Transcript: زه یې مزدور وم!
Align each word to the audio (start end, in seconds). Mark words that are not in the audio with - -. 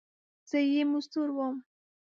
زه 0.49 0.57
یې 0.73 0.81
مزدور 0.91 1.29
وم! 1.33 1.55